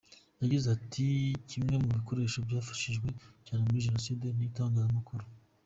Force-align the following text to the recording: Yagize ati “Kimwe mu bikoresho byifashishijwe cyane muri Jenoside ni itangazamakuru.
Yagize 0.41 0.67
ati 0.77 1.05
“Kimwe 1.49 1.75
mu 1.83 1.89
bikoresho 1.97 2.37
byifashishijwe 2.45 3.07
cyane 3.45 3.61
muri 3.65 3.83
Jenoside 3.85 4.25
ni 4.31 4.45
itangazamakuru. 4.49 5.25